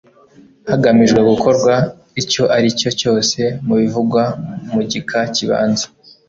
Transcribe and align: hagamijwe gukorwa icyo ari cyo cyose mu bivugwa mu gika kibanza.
hagamijwe 0.69 1.19
gukorwa 1.29 1.73
icyo 2.21 2.43
ari 2.55 2.67
cyo 2.79 2.91
cyose 2.99 3.39
mu 3.65 3.75
bivugwa 3.81 4.23
mu 4.71 4.81
gika 4.91 5.19
kibanza. 5.35 5.85